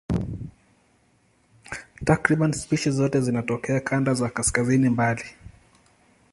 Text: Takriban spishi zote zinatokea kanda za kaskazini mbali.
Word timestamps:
Takriban 2.05 2.51
spishi 2.53 2.91
zote 2.91 3.21
zinatokea 3.21 3.79
kanda 3.79 4.13
za 4.13 4.29
kaskazini 4.29 4.89
mbali. 4.89 5.23